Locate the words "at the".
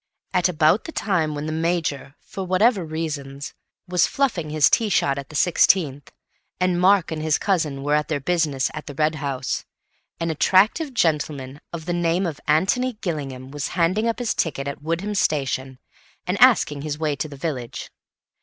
5.19-5.35, 8.73-8.95